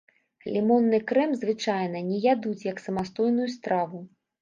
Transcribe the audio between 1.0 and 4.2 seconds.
крэм звычайна не ядуць як самастойную страву.